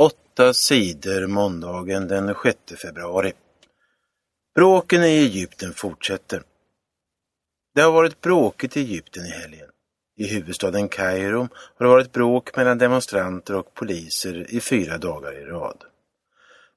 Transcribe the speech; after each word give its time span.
Åtta 0.00 0.52
sidor 0.54 1.26
måndagen 1.26 2.08
den 2.08 2.34
6 2.42 2.58
februari. 2.82 3.32
Bråken 4.54 5.04
i 5.04 5.06
Egypten 5.06 5.72
fortsätter. 5.74 6.42
Det 7.74 7.80
har 7.80 7.92
varit 7.92 8.20
bråkigt 8.20 8.76
i 8.76 8.80
Egypten 8.80 9.26
i 9.26 9.28
helgen. 9.28 9.68
I 10.16 10.26
huvudstaden 10.26 10.88
Kairo 10.88 11.48
har 11.76 11.86
det 11.86 11.92
varit 11.92 12.12
bråk 12.12 12.56
mellan 12.56 12.78
demonstranter 12.78 13.54
och 13.56 13.74
poliser 13.74 14.54
i 14.54 14.60
fyra 14.60 14.98
dagar 14.98 15.32
i 15.32 15.44
rad. 15.44 15.84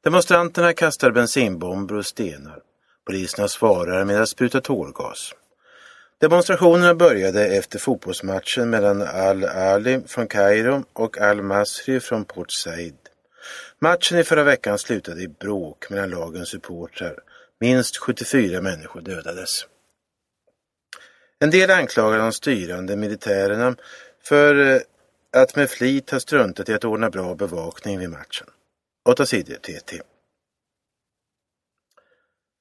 Demonstranterna 0.04 0.74
kastar 0.74 1.12
bensinbomber 1.12 1.96
och 1.96 2.05
stenar. 2.05 2.60
Poliserna 3.05 3.48
svarar 3.48 4.05
med 4.05 4.21
att 4.21 4.30
spruta 4.30 4.62
tårgas. 4.62 5.34
Demonstrationerna 6.20 6.96
började 6.96 7.48
efter 7.48 7.80
fotbollsmatchen 7.80 8.70
mellan 8.70 9.02
Al-Ali 9.02 10.02
från 10.08 10.28
Kairo 10.28 10.84
och 10.94 11.18
Al-Masri 11.18 12.00
från 12.00 12.26
Port 12.26 12.52
Said. 12.52 13.03
Matchen 13.80 14.18
i 14.18 14.23
förra 14.23 14.44
veckan 14.44 14.80
slutade 14.80 15.22
i 15.22 15.27
bråk 15.27 15.90
mellan 15.90 16.09
lagens 16.09 16.49
supportrar. 16.49 17.20
Minst 17.59 17.98
74 17.98 18.62
människor 18.62 19.02
dödades. 19.02 19.68
En 21.40 21.49
del 21.49 21.71
anklagar 21.71 22.18
de 22.18 22.32
styrande 22.32 22.95
militärerna 22.95 23.76
för 24.23 24.55
eh, 24.55 24.82
att 25.32 25.55
med 25.55 25.70
flit 25.70 26.09
ha 26.09 26.20
struntat 26.20 26.70
i 26.70 26.73
att 26.73 26.85
ordna 26.85 27.09
bra 27.09 27.35
bevakning 27.35 27.99
vid 27.99 28.09
matchen. 28.09 28.48
8 29.09 29.26
sidor 29.26 29.55
TT. 29.55 30.02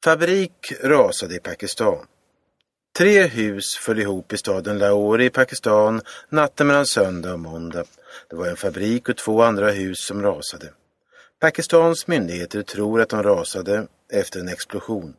Fabrik 0.04 0.72
rasade 0.82 1.34
i 1.34 1.38
Pakistan. 1.38 2.06
Tre 2.96 3.26
hus 3.26 3.76
föll 3.76 3.98
ihop 3.98 4.32
i 4.32 4.36
staden 4.36 4.78
Lahore 4.78 5.24
i 5.24 5.30
Pakistan 5.30 6.00
natten 6.28 6.66
mellan 6.66 6.86
söndag 6.86 7.32
och 7.32 7.40
måndag. 7.40 7.84
Det 8.28 8.36
var 8.36 8.46
en 8.46 8.56
fabrik 8.56 9.08
och 9.08 9.16
två 9.16 9.42
andra 9.42 9.70
hus 9.70 9.98
som 9.98 10.22
rasade. 10.22 10.72
Pakistans 11.40 12.06
myndigheter 12.06 12.62
tror 12.62 13.00
att 13.00 13.08
de 13.08 13.22
rasade 13.22 13.86
efter 14.12 14.40
en 14.40 14.48
explosion. 14.48 15.14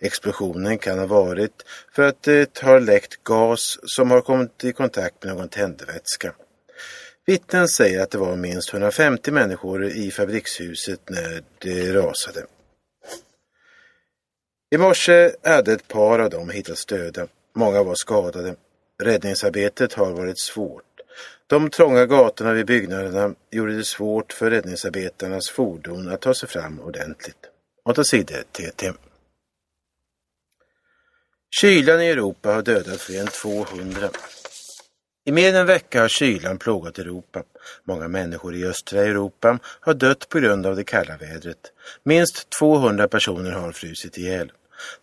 Explosionen 0.00 0.78
kan 0.78 0.98
ha 0.98 1.06
varit 1.06 1.64
för 1.94 2.02
att 2.02 2.22
det 2.22 2.58
har 2.58 2.80
läckt 2.80 3.24
gas 3.24 3.78
som 3.82 4.10
har 4.10 4.20
kommit 4.20 4.64
i 4.64 4.72
kontakt 4.72 5.24
med 5.24 5.36
någon 5.36 5.48
tändvätska. 5.48 6.34
Vittnen 7.26 7.68
säger 7.68 8.02
att 8.02 8.10
det 8.10 8.18
var 8.18 8.36
minst 8.36 8.72
150 8.72 9.30
människor 9.30 9.84
i 9.84 10.10
fabrikshuset 10.10 11.00
när 11.10 11.42
det 11.58 11.92
rasade. 11.92 12.46
I 14.70 14.78
morse 14.78 15.30
hade 15.42 15.72
ett 15.72 15.88
par 15.88 16.18
av 16.18 16.30
dem 16.30 16.50
hittats 16.50 16.86
döda. 16.86 17.26
Många 17.54 17.82
var 17.82 17.94
skadade. 17.94 18.54
Räddningsarbetet 19.02 19.92
har 19.92 20.12
varit 20.12 20.40
svårt. 20.40 20.82
De 21.46 21.70
trånga 21.70 22.06
gatorna 22.06 22.52
vid 22.52 22.66
byggnaderna 22.66 23.34
gjorde 23.50 23.76
det 23.76 23.84
svårt 23.84 24.32
för 24.32 24.50
räddningsarbetarnas 24.50 25.50
fordon 25.50 26.08
att 26.08 26.20
ta 26.20 26.34
sig 26.34 26.48
fram 26.48 26.80
ordentligt. 26.80 27.46
8 27.84 28.04
sidor 28.04 28.42
TT. 28.52 28.92
Kylan 31.60 32.02
i 32.02 32.06
Europa 32.06 32.52
har 32.52 32.62
dödat 32.62 33.00
fler 33.00 33.20
än 33.20 33.26
200. 33.26 34.10
I 35.24 35.32
mer 35.32 35.48
än 35.48 35.56
en 35.56 35.66
vecka 35.66 36.00
har 36.00 36.08
kylan 36.08 36.58
plågat 36.58 36.98
Europa. 36.98 37.42
Många 37.84 38.08
människor 38.08 38.54
i 38.54 38.64
östra 38.64 39.00
Europa 39.00 39.58
har 39.64 39.94
dött 39.94 40.28
på 40.28 40.38
grund 40.38 40.66
av 40.66 40.76
det 40.76 40.84
kalla 40.84 41.16
vädret. 41.16 41.72
Minst 42.02 42.50
200 42.50 43.08
personer 43.08 43.50
har 43.50 43.72
frusit 43.72 44.18
ihjäl. 44.18 44.52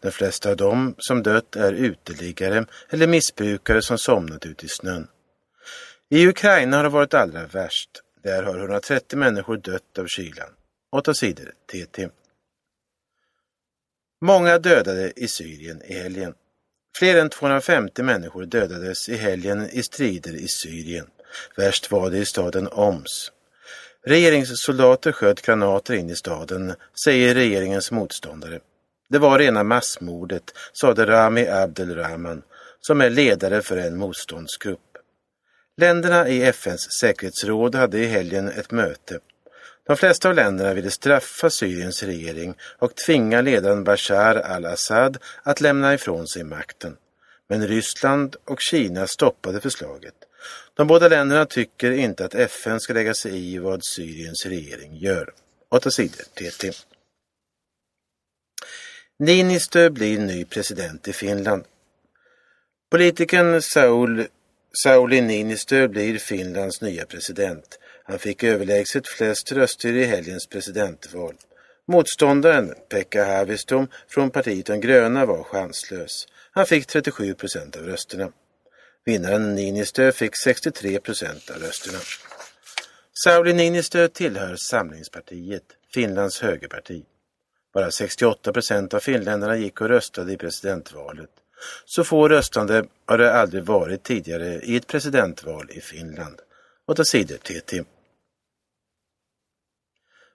De 0.02 0.12
flesta 0.12 0.50
av 0.50 0.58
dem 0.58 0.96
som 0.98 1.24
dött 1.24 1.56
är 1.56 1.74
uteliggare 1.74 2.66
eller 2.90 3.08
missbrukare 3.08 3.82
som 3.82 3.98
somnat 3.98 4.46
ute 4.46 4.66
i 4.66 4.70
snön. 4.70 5.08
I 6.10 6.28
Ukraina 6.28 6.78
har 6.78 6.84
det 6.84 6.90
varit 6.90 7.14
allra 7.14 7.46
värst. 7.46 7.90
Där 8.24 8.44
har 8.44 8.58
130 8.58 9.20
människor 9.20 9.58
dött 9.58 9.98
av 10.00 10.08
kylan. 10.08 10.50
8 10.92 11.14
sidor 11.14 11.52
TT. 11.72 12.10
Många 14.22 14.60
dödade 14.60 15.14
i 15.16 15.28
Syrien 15.28 15.82
i 15.86 15.94
helgen. 15.94 16.34
Fler 16.98 17.22
än 17.22 17.30
250 17.30 18.04
människor 18.04 18.46
dödades 18.46 19.10
i 19.10 19.16
helgen 19.16 19.70
i 19.72 19.84
strider 19.84 20.36
i 20.36 20.48
Syrien. 20.48 21.08
Värst 21.58 21.92
var 21.92 22.10
det 22.10 22.18
i 22.18 22.26
staden 22.26 22.68
Oms. 22.72 23.32
Regeringssoldater 24.06 25.12
sköt 25.12 25.42
granater 25.42 25.94
in 25.94 26.10
i 26.10 26.16
staden, 26.16 26.74
säger 27.06 27.36
regeringens 27.36 27.92
motståndare. 27.92 28.60
Det 29.10 29.18
var 29.18 29.40
rena 29.40 29.64
massmordet, 29.64 30.54
sade 30.74 31.06
Rami 31.06 31.48
Abdelrahman, 31.48 32.42
som 32.80 33.02
är 33.02 33.10
ledare 33.10 33.62
för 33.62 33.78
en 33.78 33.98
motståndsgrupp. 33.98 34.95
Länderna 35.78 36.28
i 36.28 36.44
FNs 36.44 36.88
säkerhetsråd 37.00 37.76
hade 37.76 38.00
i 38.00 38.06
helgen 38.06 38.48
ett 38.48 38.72
möte. 38.72 39.20
De 39.88 39.98
flesta 39.98 40.30
av 40.30 40.36
länderna 40.36 40.74
ville 40.74 40.92
straffa 40.92 41.50
Syriens 41.50 42.04
regering 42.04 42.56
och 42.80 42.96
tvinga 42.96 43.42
ledaren 43.42 43.84
Bashar 43.84 44.36
al-Assad 44.36 45.18
att 45.44 45.62
lämna 45.62 45.94
ifrån 45.94 46.28
sig 46.28 46.44
makten. 46.44 46.98
Men 47.50 47.68
Ryssland 47.68 48.36
och 48.46 48.62
Kina 48.62 49.08
stoppade 49.08 49.62
förslaget. 49.62 50.14
De 50.74 50.88
båda 50.88 51.08
länderna 51.08 51.46
tycker 51.46 51.92
inte 51.92 52.26
att 52.26 52.36
FN 52.36 52.80
ska 52.80 52.94
lägga 52.94 53.14
sig 53.14 53.54
i 53.54 53.58
vad 53.58 53.80
Syriens 53.84 54.46
regering 54.46 54.96
gör. 54.96 55.34
8 55.70 55.92
sidor 55.92 56.24
TT. 56.34 56.72
Niinistö 59.20 59.90
blir 59.90 60.20
ny 60.20 60.46
president 60.46 61.08
i 61.08 61.14
Finland. 61.14 61.64
Politikern 62.92 63.62
Saul, 63.62 64.28
Sauli 64.84 65.22
Niinistö 65.22 65.88
blir 65.88 66.18
Finlands 66.18 66.82
nya 66.82 67.06
president. 67.06 67.80
Han 68.04 68.20
fick 68.20 68.44
överlägset 68.44 69.08
flest 69.08 69.52
röster 69.52 69.94
i 69.94 70.04
helgens 70.06 70.48
presidentval. 70.48 71.34
Motståndaren, 71.88 72.74
Pekka 72.90 73.26
Haavisto 73.26 73.88
från 74.08 74.30
partiet 74.30 74.66
De 74.66 74.80
gröna 74.80 75.26
var 75.26 75.44
chanslös. 75.44 76.28
Han 76.52 76.66
fick 76.66 76.88
37 76.88 77.34
procent 77.34 77.76
av 77.76 77.84
rösterna. 77.84 78.32
Vinnaren 79.06 79.56
Niinistö 79.56 80.12
fick 80.12 80.38
63 80.38 81.00
procent 81.00 81.50
av 81.50 81.62
rösterna. 81.62 82.00
Sauli 83.24 83.54
Niinistö 83.54 84.08
tillhör 84.08 84.56
Samlingspartiet, 84.56 85.64
Finlands 85.94 86.42
högerparti. 86.42 87.04
Bara 87.74 87.92
68 87.92 88.54
procent 88.54 88.94
av 88.94 89.00
finländarna 89.00 89.58
gick 89.58 89.82
och 89.82 89.90
röstade 89.90 90.34
i 90.34 90.38
presidentvalet. 90.38 91.30
Så 91.86 92.04
få 92.04 92.28
röstande 92.28 92.86
har 93.06 93.18
det 93.18 93.34
aldrig 93.34 93.64
varit 93.64 94.04
tidigare 94.04 94.46
i 94.46 94.76
ett 94.76 94.88
presidentval 94.88 95.72
i 95.72 95.82
Finland. 95.82 96.42
Åtta 96.88 97.04
sidor 97.04 97.38
TT. 97.38 97.84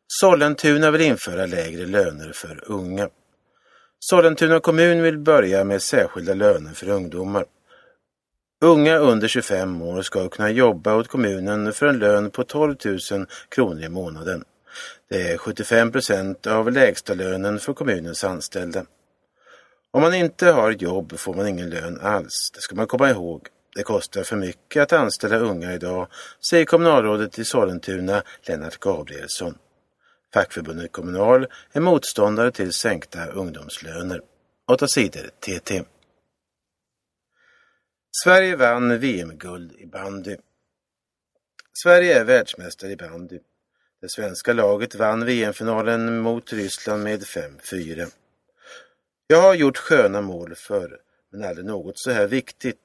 Sollentuna 0.07 0.91
vill 0.91 1.01
införa 1.01 1.47
lägre 1.47 1.87
löner 1.87 2.33
för 2.33 2.65
unga. 2.67 3.09
Sollentuna 3.99 4.61
kommun 4.61 5.03
vill 5.03 5.19
börja 5.19 5.65
med 5.65 5.83
särskilda 5.83 6.35
löner 6.35 6.73
för 6.73 6.89
ungdomar. 6.89 7.45
Unga 8.63 8.97
under 8.97 9.29
25 9.29 9.83
år 9.83 10.03
ska 10.03 10.29
kunna 10.29 10.51
jobba 10.51 10.95
åt 10.95 11.09
kommunen 11.09 11.73
för 11.73 11.87
en 11.87 11.99
lön 11.99 12.31
på 12.31 12.45
12 12.45 12.77
000 12.85 13.27
kronor 13.49 13.83
i 13.83 13.89
månaden. 13.89 14.45
Det 15.09 15.33
är 15.33 15.39
75 15.39 15.93
procent 15.93 16.47
av 16.47 16.73
lägstalönen 16.73 17.59
för 17.59 17.73
kommunens 17.73 18.25
anställda. 18.25 18.85
Om 19.93 20.03
man 20.03 20.15
inte 20.15 20.47
har 20.47 20.71
jobb 20.71 21.19
får 21.19 21.35
man 21.35 21.49
ingen 21.49 21.71
lön 21.71 22.01
alls. 22.01 22.51
Det 22.55 22.61
ska 22.61 22.75
man 22.75 22.87
komma 22.87 23.11
ihåg. 23.11 23.49
Det 23.75 23.83
kostar 23.83 24.23
för 24.23 24.37
mycket 24.37 24.83
att 24.83 24.93
anställa 24.93 25.37
unga 25.37 25.75
idag, 25.75 26.09
säger 26.51 26.65
kommunalrådet 26.65 27.39
i 27.39 27.45
Sollentuna, 27.45 28.23
Lennart 28.43 28.79
Gabrielsson. 28.79 29.59
Fackförbundet 30.35 30.93
Kommunal 30.93 31.47
är 31.73 31.81
motståndare 31.81 32.51
till 32.51 32.73
sänkta 32.73 33.27
ungdomslöner. 33.27 34.21
8 34.73 34.89
sidor 34.89 35.31
TT. 35.41 35.83
Sverige 38.25 38.57
vann 38.57 38.99
VM-guld 38.99 39.73
i 39.73 39.87
bandy. 39.87 40.37
Sverige 41.83 42.21
är 42.21 42.25
världsmästare 42.25 42.91
i 42.91 42.97
bandy. 42.97 43.39
Det 44.01 44.11
svenska 44.11 44.53
laget 44.53 44.95
vann 44.95 45.25
VM-finalen 45.25 46.19
mot 46.19 46.53
Ryssland 46.53 47.03
med 47.03 47.23
5-4. 47.23 48.07
Jag 49.31 49.41
har 49.41 49.55
gjort 49.55 49.79
sköna 49.79 50.21
mål 50.21 50.55
förr, 50.55 50.99
men 51.33 51.45
aldrig 51.45 51.67
något 51.67 51.99
så 51.99 52.11
här 52.11 52.27
viktigt. 52.27 52.81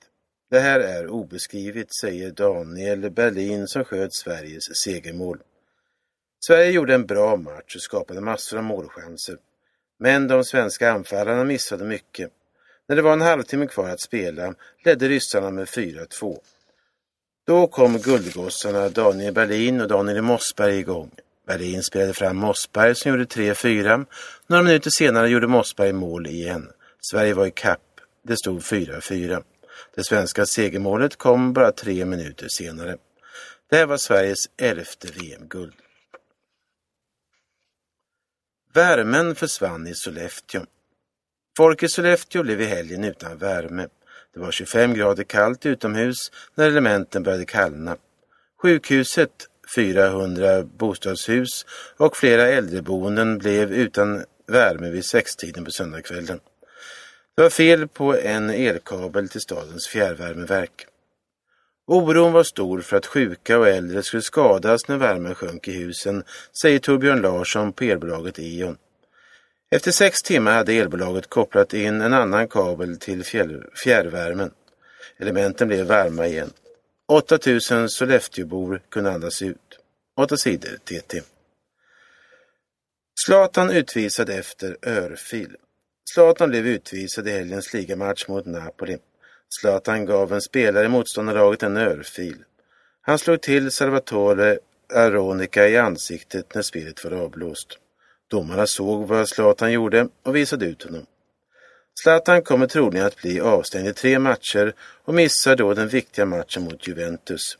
Det 0.50 0.60
här 0.60 0.80
är 0.80 1.08
obeskrivligt, 1.08 1.96
säger 2.02 2.32
Daniel 2.32 3.12
Berlin 3.12 3.68
som 3.68 3.84
sköt 3.84 4.14
Sveriges 4.14 4.64
segermål. 4.64 5.40
Sverige 6.48 6.72
gjorde 6.72 6.94
en 6.94 7.06
bra 7.06 7.36
match 7.36 7.76
och 7.76 7.82
skapade 7.82 8.22
massor 8.22 8.58
av 8.58 8.64
målchanser. 8.64 9.38
Men 10.00 10.28
de 10.28 10.44
svenska 10.44 10.92
anfallarna 10.92 11.44
missade 11.44 11.86
mycket. 11.86 12.32
När 12.88 12.96
det 12.96 13.02
var 13.02 13.14
en 13.14 13.22
halvtimme 13.22 13.68
kvar 13.68 13.90
att 13.90 14.02
spela 14.02 14.56
ledde 14.84 15.10
ryssarna 15.10 15.52
med 15.52 15.68
4-2. 15.68 16.40
Då 17.48 17.68
kom 17.68 17.98
guldgossarna 17.98 18.90
Daniel 18.90 19.34
Berlin 19.34 19.82
och 19.82 19.88
Daniel 19.88 20.22
Mossberg 20.22 20.80
igång. 20.80 21.12
Berlin 21.46 21.84
spelade 21.84 22.14
fram 22.14 22.38
Mossberg 22.38 22.96
som 22.96 23.12
gjorde 23.12 23.26
3-4. 23.26 24.06
Några 24.48 24.64
minuter 24.64 24.90
senare 24.90 25.30
gjorde 25.30 25.48
Mossberg 25.48 25.94
mål 25.94 26.28
igen. 26.28 26.72
Sverige 27.12 27.34
var 27.34 27.46
i 27.46 27.52
kapp. 27.52 27.82
Det 28.24 28.38
stod 28.38 28.62
4-4. 28.62 29.44
Det 29.96 30.04
svenska 30.04 30.46
segermålet 30.46 31.16
kom 31.16 31.54
bara 31.54 31.72
tre 31.72 32.06
minuter 32.06 32.48
senare. 32.50 32.98
Det 33.70 33.76
här 33.76 33.86
var 33.86 33.98
Sveriges 33.98 34.50
elfte 34.58 35.08
VM-guld. 35.08 35.74
Värmen 38.74 39.36
försvann 39.36 39.88
i 39.88 39.96
Sollefteå. 39.96 40.66
Folk 41.58 41.84
i 41.84 41.88
Sollefteå 41.88 42.44
blev 42.44 42.62
i 42.62 42.66
helgen 42.66 43.04
utan 43.04 43.38
värme. 43.38 43.88
Det 44.34 44.40
var 44.40 44.52
25 44.52 44.94
grader 44.94 45.24
kallt 45.24 45.66
utomhus 45.66 46.32
när 46.56 46.68
elementen 46.68 47.24
började 47.24 47.46
kallna. 47.46 47.98
Sjukhuset, 48.62 49.50
400 49.76 50.64
bostadshus 50.64 51.66
och 51.98 52.18
flera 52.18 52.48
äldreboenden 52.48 53.38
blev 53.38 53.74
utan 53.74 54.24
värme 54.48 54.90
vid 54.90 55.06
sextiden 55.06 55.66
på 55.66 55.72
söndagskvällen. 55.72 56.40
Det 57.36 57.42
var 57.42 57.50
fel 57.50 57.88
på 57.88 58.18
en 58.18 58.50
elkabel 58.50 59.30
till 59.30 59.42
stadens 59.42 59.88
fjärrvärmeverk. 59.88 60.88
Oron 61.88 62.32
var 62.32 62.44
stor 62.44 62.82
för 62.82 62.98
att 62.98 63.06
sjuka 63.06 63.60
och 63.60 63.68
äldre 63.68 64.04
skulle 64.04 64.22
skadas 64.22 64.88
när 64.88 64.98
värmen 64.98 65.36
sjönk 65.36 65.68
i 65.68 65.72
husen, 65.72 66.24
säger 66.62 66.80
Torbjörn 66.80 67.22
Larsson 67.22 67.74
på 67.74 67.84
elbolaget 67.84 68.40
E.ON. 68.40 68.78
Efter 69.72 69.92
sex 69.92 70.24
timmar 70.24 70.52
hade 70.52 70.74
elbolaget 70.74 71.30
kopplat 71.30 71.74
in 71.74 72.02
en 72.02 72.14
annan 72.14 72.48
kabel 72.48 72.98
till 72.98 73.24
fjärrvärmen. 73.84 74.52
Elementen 75.18 75.68
blev 75.68 75.86
varma 75.86 76.28
igen. 76.28 76.52
8000 77.08 77.90
Sollefteåbor 77.90 78.82
kunde 78.90 79.12
andas 79.12 79.42
ut. 79.42 79.80
Åtta 80.18 80.38
sidor 80.38 80.78
TT. 80.78 81.22
Zlatan 83.26 83.70
utvisad 83.70 84.30
efter 84.30 84.78
örfil. 84.82 85.56
Zlatan 86.14 86.50
blev 86.50 86.68
utvisad 86.68 87.28
i 87.28 87.32
helgens 87.32 87.74
ligamatch 87.74 88.28
mot 88.28 88.46
Napoli. 88.46 88.98
Zlatan 89.60 90.06
gav 90.06 90.34
en 90.34 90.42
spelare 90.42 90.86
i 90.86 90.90
motståndarlaget 90.90 91.64
en 91.64 91.78
örfil. 91.78 92.44
Han 93.02 93.20
slog 93.20 93.42
till 93.42 93.72
Salvatore 93.72 94.60
Aronica 94.94 95.68
i 95.68 95.78
ansiktet 95.78 96.56
när 96.56 96.62
spelet 96.62 97.04
var 97.04 97.12
avblåst. 97.12 97.80
Domarna 98.28 98.68
såg 98.68 99.08
vad 99.08 99.30
Zlatan 99.30 99.72
gjorde 99.72 100.08
och 100.24 100.36
visade 100.36 100.66
ut 100.66 100.84
honom. 100.84 101.06
Zlatan 102.04 102.42
kommer 102.42 102.68
troligen 102.68 103.08
att 103.08 103.22
bli 103.22 103.40
avstängd 103.40 103.88
i 103.88 103.94
tre 103.94 104.20
matcher 104.20 104.74
och 104.80 105.14
missar 105.14 105.56
då 105.56 105.74
den 105.74 105.88
viktiga 105.88 106.26
matchen 106.26 106.64
mot 106.64 106.88
Juventus. 106.88 107.58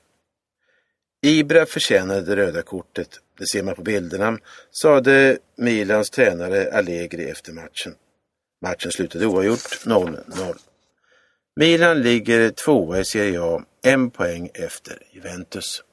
Ibra 1.22 1.66
förtjänade 1.66 2.22
det 2.22 2.36
röda 2.36 2.62
kortet, 2.62 3.20
det 3.40 3.48
ser 3.48 3.64
man 3.64 3.76
på 3.76 3.82
bilderna, 3.82 4.40
sade 4.72 5.38
Milans 5.58 6.10
tränare 6.10 6.74
Allegri 6.74 7.30
efter 7.30 7.54
matchen. 7.54 7.96
Matchen 8.62 8.92
slutade 8.92 9.26
oavgjort 9.26 9.86
0-0. 9.86 10.58
Milan 11.56 12.02
ligger 12.02 12.52
tvåa 12.52 13.00
i 13.00 13.06
Serie 13.06 13.42
A, 13.42 13.64
en 13.84 14.10
poäng 14.10 14.50
efter 14.54 14.98
Juventus. 15.12 15.84